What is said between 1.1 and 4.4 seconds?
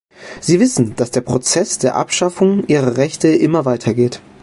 der Prozess der Abschaffung ihrer Rechte immer weitergeht.